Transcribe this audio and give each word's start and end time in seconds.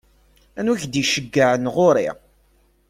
Anwa 0.59 0.73
i 0.75 0.79
k-id-iceggɛen 0.81 1.65
ɣur-i? 1.75 2.07